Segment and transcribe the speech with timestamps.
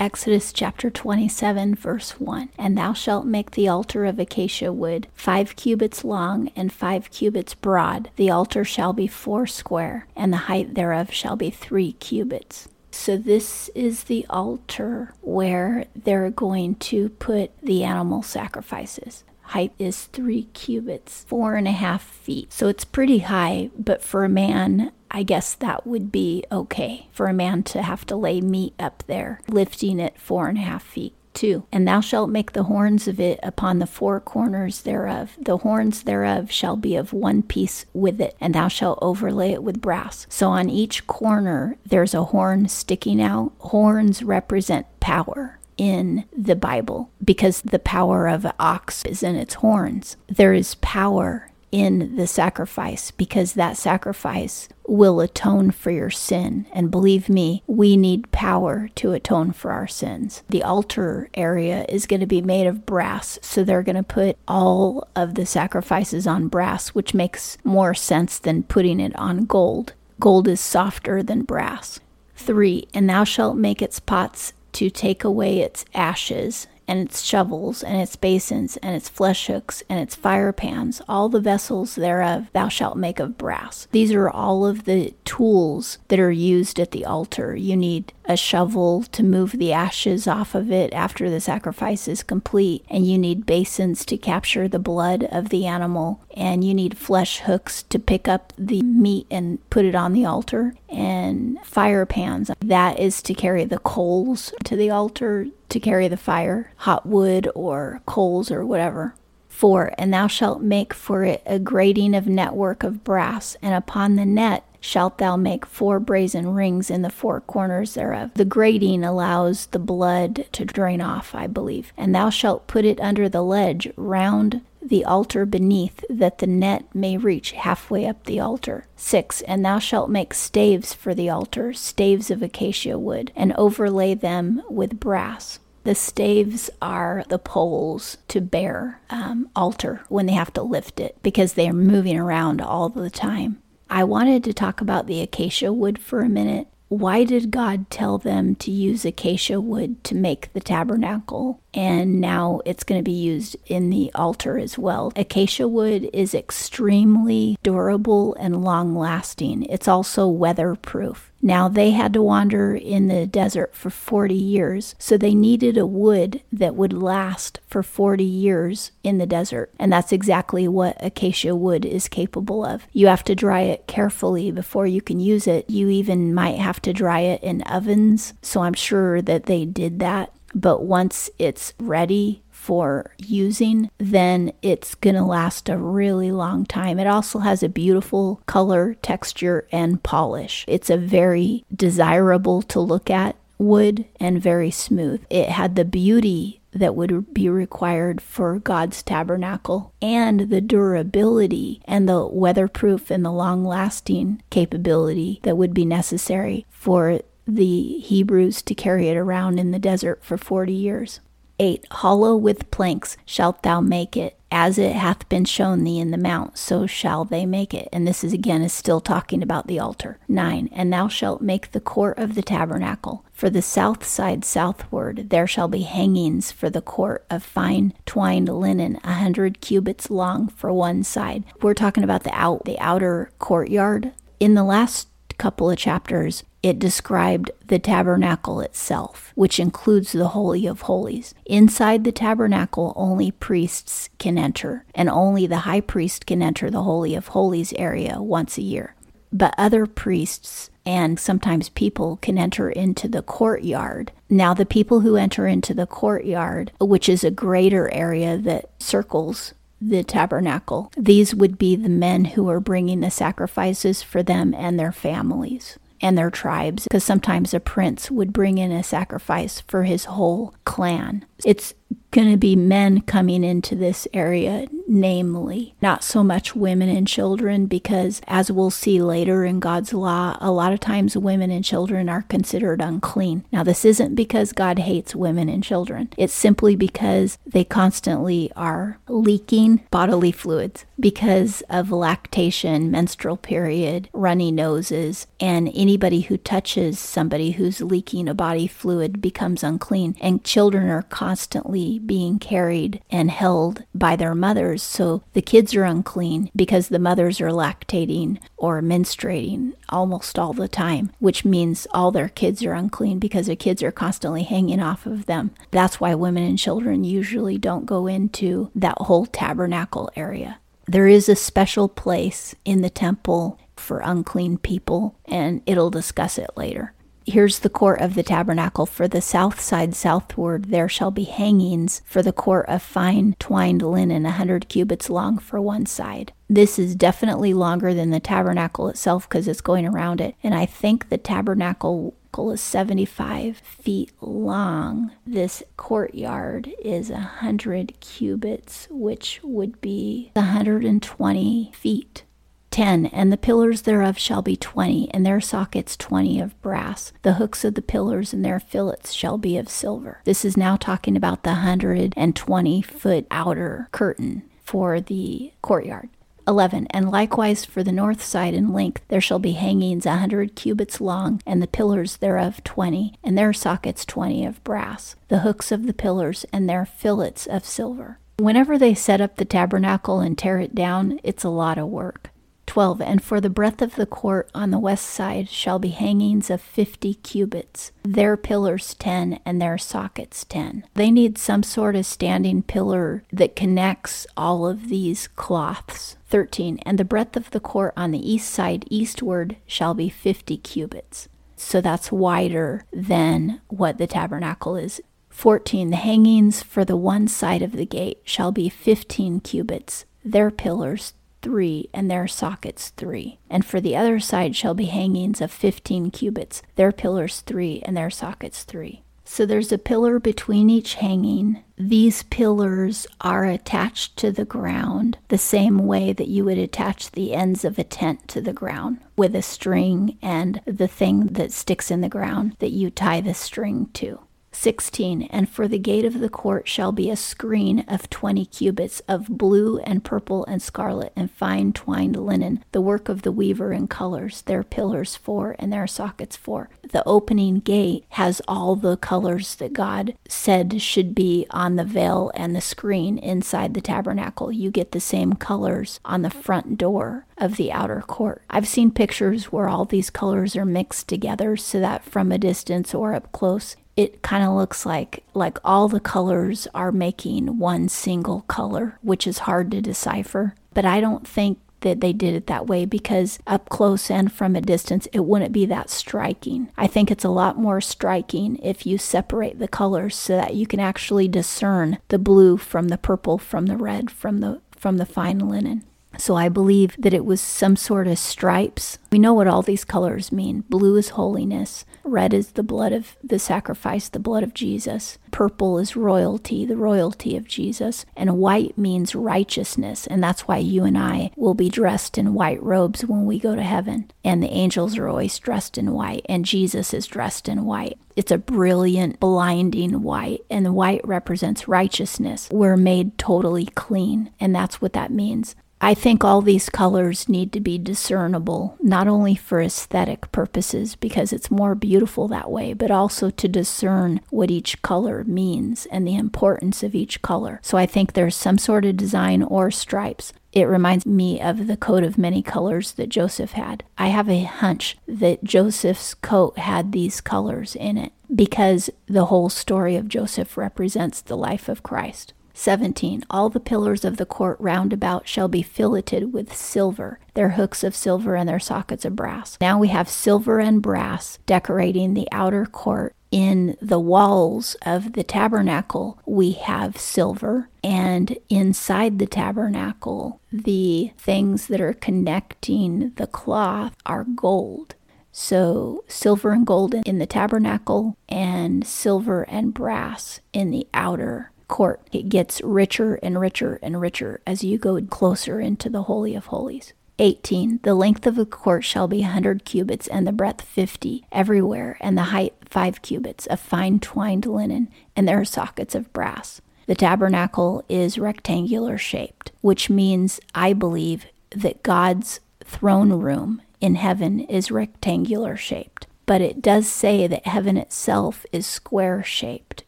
[0.00, 2.48] Exodus chapter 27, verse 1.
[2.56, 7.54] And thou shalt make the altar of acacia wood, five cubits long and five cubits
[7.54, 8.08] broad.
[8.16, 12.66] The altar shall be foursquare, and the height thereof shall be three cubits.
[12.90, 19.22] So, this is the altar where they're going to put the animal sacrifices.
[19.42, 22.54] Height is three cubits, four and a half feet.
[22.54, 27.26] So, it's pretty high, but for a man, I guess that would be okay for
[27.26, 30.82] a man to have to lay meat up there, lifting it four and a half
[30.82, 31.14] feet.
[31.34, 31.64] 2.
[31.72, 35.36] And thou shalt make the horns of it upon the four corners thereof.
[35.38, 39.62] The horns thereof shall be of one piece with it, and thou shalt overlay it
[39.62, 40.26] with brass.
[40.28, 43.52] So on each corner there's a horn sticking out.
[43.58, 49.54] Horns represent power in the Bible because the power of an ox is in its
[49.54, 50.16] horns.
[50.28, 56.66] There is power in the sacrifice because that sacrifice will atone for your sin.
[56.72, 60.42] And believe me, we need power to atone for our sins.
[60.48, 64.36] The altar area is going to be made of brass, so they're going to put
[64.48, 69.94] all of the sacrifices on brass, which makes more sense than putting it on gold.
[70.18, 72.00] Gold is softer than brass.
[72.36, 72.88] 3.
[72.94, 78.00] And thou shalt make its pots to take away its ashes, and its shovels, and
[78.00, 82.66] its basins, and its flesh hooks, and its fire pans, all the vessels thereof thou
[82.66, 83.86] shalt make of brass.
[83.92, 87.54] These are all of the tools that are used at the altar.
[87.54, 92.24] You need a shovel to move the ashes off of it after the sacrifice is
[92.24, 96.98] complete, and you need basins to capture the blood of the animal, and you need
[96.98, 102.04] flesh hooks to pick up the meat and put it on the altar, and fire
[102.04, 102.50] pans.
[102.58, 107.48] That is to carry the coals to the altar to carry the fire, hot wood
[107.54, 109.14] or coals or whatever.
[109.48, 109.94] 4.
[109.98, 114.24] And thou shalt make for it a grating of network of brass, and upon the
[114.24, 118.30] net shalt thou make four brazen rings in the four corners thereof.
[118.34, 121.92] The grating allows the blood to drain off, I believe.
[121.96, 126.84] And thou shalt put it under the ledge round the altar beneath, that the net
[126.94, 128.86] may reach halfway up the altar.
[128.96, 129.42] 6.
[129.42, 134.62] And thou shalt make staves for the altar, staves of acacia wood, and overlay them
[134.68, 135.58] with brass.
[135.84, 141.16] The staves are the poles to bear um, altar when they have to lift it
[141.22, 143.62] because they are moving around all the time.
[143.88, 146.68] I wanted to talk about the acacia wood for a minute.
[146.88, 151.60] Why did God tell them to use acacia wood to make the tabernacle?
[151.72, 155.12] And now it's going to be used in the altar as well.
[155.16, 159.64] Acacia wood is extremely durable and long lasting.
[159.64, 161.30] It's also weatherproof.
[161.42, 165.86] Now they had to wander in the desert for 40 years, so they needed a
[165.86, 169.72] wood that would last for 40 years in the desert.
[169.78, 172.86] And that's exactly what acacia wood is capable of.
[172.92, 175.70] You have to dry it carefully before you can use it.
[175.70, 179.98] You even might have to dry it in ovens, so I'm sure that they did
[180.00, 180.32] that.
[180.54, 186.98] But once it's ready, for using, then it's going to last a really long time.
[186.98, 190.66] It also has a beautiful color, texture, and polish.
[190.68, 195.24] It's a very desirable to look at wood and very smooth.
[195.30, 202.08] It had the beauty that would be required for God's tabernacle and the durability and
[202.08, 208.74] the weatherproof and the long lasting capability that would be necessary for the Hebrews to
[208.74, 211.20] carry it around in the desert for 40 years.
[211.60, 216.10] 8 Hollow with planks shalt thou make it, as it hath been shown thee in
[216.10, 217.88] the mount, so shall they make it.
[217.92, 220.18] And this is again is still talking about the altar.
[220.26, 223.26] 9 And thou shalt make the court of the tabernacle.
[223.32, 228.48] For the south side southward there shall be hangings for the court of fine twined
[228.48, 231.44] linen, a hundred cubits long for one side.
[231.60, 234.12] We're talking about the out the outer courtyard.
[234.40, 240.66] In the last couple of chapters, it described the tabernacle itself, which includes the Holy
[240.66, 241.34] of Holies.
[241.46, 246.82] Inside the tabernacle, only priests can enter, and only the high priest can enter the
[246.82, 248.94] Holy of Holies area once a year.
[249.32, 254.12] But other priests and sometimes people can enter into the courtyard.
[254.28, 259.54] Now, the people who enter into the courtyard, which is a greater area that circles
[259.80, 264.78] the tabernacle, these would be the men who are bringing the sacrifices for them and
[264.78, 269.84] their families and their tribes, because sometimes a prince would bring in a sacrifice for
[269.84, 271.24] his whole clan.
[271.44, 271.74] It's
[272.10, 277.66] going to be men coming into this area, namely, not so much women and children,
[277.66, 282.08] because as we'll see later in God's law, a lot of times women and children
[282.08, 283.44] are considered unclean.
[283.52, 288.98] Now, this isn't because God hates women and children, it's simply because they constantly are
[289.08, 297.52] leaking bodily fluids because of lactation, menstrual period, runny noses, and anybody who touches somebody
[297.52, 300.16] who's leaking a body fluid becomes unclean.
[300.20, 304.79] And children are constantly being carried and held by their mothers.
[304.82, 310.68] So the kids are unclean because the mothers are lactating or menstruating almost all the
[310.68, 315.06] time, which means all their kids are unclean because their kids are constantly hanging off
[315.06, 315.50] of them.
[315.70, 320.58] That's why women and children usually don't go into that whole tabernacle area.
[320.86, 326.50] There is a special place in the temple for unclean people, and it'll discuss it
[326.56, 326.92] later.
[327.30, 328.86] Here's the court of the tabernacle.
[328.86, 333.82] For the south side southward, there shall be hangings for the court of fine twined
[333.82, 336.32] linen, a hundred cubits long for one side.
[336.48, 340.34] This is definitely longer than the tabernacle itself because it's going around it.
[340.42, 345.12] And I think the tabernacle is 75 feet long.
[345.24, 352.24] This courtyard is 100 cubits, which would be 120 feet.
[352.70, 357.12] 10 And the pillars thereof shall be 20, and their sockets 20 of brass.
[357.22, 360.20] The hooks of the pillars and their fillets shall be of silver.
[360.24, 366.08] This is now talking about the 120 foot outer curtain for the courtyard.
[366.46, 366.86] 11.
[366.90, 371.00] And likewise for the north side in length there shall be hangings a hundred cubits
[371.00, 375.86] long, and the pillars thereof twenty, and their sockets twenty of brass, the hooks of
[375.86, 378.18] the pillars and their fillets of silver.
[378.38, 382.30] Whenever they set up the tabernacle and tear it down, it's a lot of work.
[382.70, 383.00] 12.
[383.00, 386.60] And for the breadth of the court on the west side shall be hangings of
[386.60, 390.84] fifty cubits, their pillars ten, and their sockets ten.
[390.94, 396.16] They need some sort of standing pillar that connects all of these cloths.
[396.28, 396.78] 13.
[396.86, 401.28] And the breadth of the court on the east side eastward shall be fifty cubits.
[401.56, 405.00] So that's wider than what the tabernacle is.
[405.30, 405.90] 14.
[405.90, 411.14] The hangings for the one side of the gate shall be fifteen cubits, their pillars
[411.42, 413.38] three, and their sockets three.
[413.48, 417.96] And for the other side shall be hangings of fifteen cubits, their pillars three, and
[417.96, 419.02] their sockets three.
[419.24, 421.62] So there's a pillar between each hanging.
[421.78, 427.32] These pillars are attached to the ground the same way that you would attach the
[427.32, 431.92] ends of a tent to the ground with a string and the thing that sticks
[431.92, 434.18] in the ground that you tie the string to.
[434.52, 439.00] 16 And for the gate of the court shall be a screen of twenty cubits
[439.08, 443.72] of blue and purple and scarlet and fine twined linen, the work of the weaver
[443.72, 446.68] in colors, their pillars four and their sockets four.
[446.90, 452.32] The opening gate has all the colors that God said should be on the veil
[452.34, 454.50] and the screen inside the tabernacle.
[454.50, 458.42] You get the same colors on the front door of the outer court.
[458.50, 462.94] I've seen pictures where all these colors are mixed together so that from a distance
[462.94, 467.86] or up close it kind of looks like like all the colors are making one
[467.86, 470.54] single color, which is hard to decipher.
[470.72, 474.56] But I don't think that they did it that way because up close and from
[474.56, 476.70] a distance it wouldn't be that striking.
[476.78, 480.66] I think it's a lot more striking if you separate the colors so that you
[480.66, 485.06] can actually discern the blue from the purple from the red from the from the
[485.06, 485.84] fine linen.
[486.18, 488.98] So I believe that it was some sort of stripes.
[489.12, 490.64] We know what all these colors mean.
[490.68, 495.18] Blue is holiness, red is the blood of the sacrifice, the blood of Jesus.
[495.30, 498.04] Purple is royalty, the royalty of Jesus.
[498.16, 500.06] And white means righteousness.
[500.06, 503.54] And that's why you and I will be dressed in white robes when we go
[503.54, 504.10] to heaven.
[504.24, 507.98] And the angels are always dressed in white, and Jesus is dressed in white.
[508.16, 512.48] It's a brilliant, blinding white, and the white represents righteousness.
[512.52, 515.54] We're made totally clean, and that's what that means.
[515.82, 521.32] I think all these colors need to be discernible, not only for aesthetic purposes, because
[521.32, 526.16] it's more beautiful that way, but also to discern what each color means and the
[526.16, 527.60] importance of each color.
[527.62, 530.34] So I think there's some sort of design or stripes.
[530.52, 533.84] It reminds me of the coat of many colors that Joseph had.
[533.96, 539.48] I have a hunch that Joseph's coat had these colors in it because the whole
[539.48, 542.34] story of Joseph represents the life of Christ.
[542.60, 543.24] 17.
[543.30, 547.82] All the pillars of the court round about shall be filleted with silver, their hooks
[547.82, 549.56] of silver and their sockets of brass.
[549.62, 553.14] Now we have silver and brass decorating the outer court.
[553.30, 561.68] In the walls of the tabernacle, we have silver, and inside the tabernacle, the things
[561.68, 564.96] that are connecting the cloth are gold.
[565.32, 572.00] So, silver and gold in the tabernacle, and silver and brass in the outer court.
[572.12, 576.46] It gets richer and richer and richer as you go closer into the Holy of
[576.46, 576.92] Holies.
[577.20, 577.80] 18.
[577.82, 581.96] The length of the court shall be a 100 cubits, and the breadth 50 everywhere,
[582.00, 586.60] and the height 5 cubits of fine twined linen, and there are sockets of brass.
[586.86, 594.40] The tabernacle is rectangular shaped, which means, I believe, that God's throne room in heaven
[594.40, 599.82] is rectangular shaped but it does say that heaven itself is square shaped.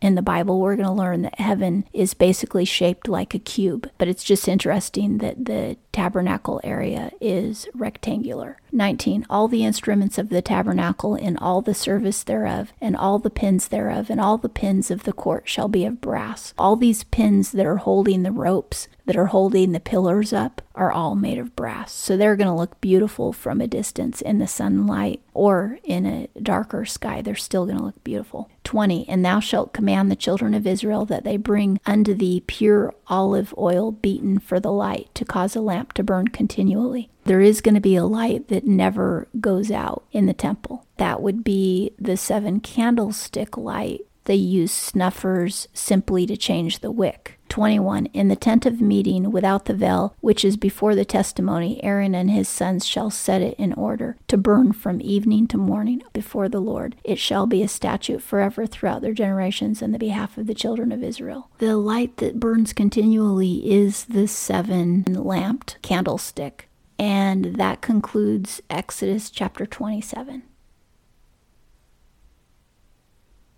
[0.00, 3.90] In the Bible, we're going to learn that heaven is basically shaped like a cube,
[3.98, 8.58] but it's just interesting that the tabernacle area is rectangular.
[8.72, 9.26] 19.
[9.28, 13.68] All the instruments of the tabernacle in all the service thereof, and all the pins
[13.68, 16.54] thereof, and all the pins of the court shall be of brass.
[16.56, 20.92] All these pins that are holding the ropes, that are holding the pillars up, are
[20.92, 21.92] all made of brass.
[21.92, 26.28] So they're going to look beautiful from a distance in the sunlight or in a
[26.40, 27.20] darker sky.
[27.20, 28.48] They're still going to look beautiful.
[28.70, 29.08] 20.
[29.08, 33.52] And thou shalt command the children of Israel that they bring unto thee pure olive
[33.58, 37.10] oil beaten for the light to cause a lamp to burn continually.
[37.24, 40.86] There is going to be a light that never goes out in the temple.
[40.98, 44.02] That would be the seven candlestick light.
[44.26, 47.39] They use snuffers simply to change the wick.
[47.50, 48.06] 21.
[48.06, 52.30] In the tent of meeting without the veil, which is before the testimony, Aaron and
[52.30, 56.60] his sons shall set it in order to burn from evening to morning before the
[56.60, 56.96] Lord.
[57.04, 60.92] It shall be a statute forever throughout their generations in the behalf of the children
[60.92, 61.50] of Israel.
[61.58, 66.68] The light that burns continually is the seven lamped candlestick.
[66.98, 70.42] And that concludes Exodus chapter 27.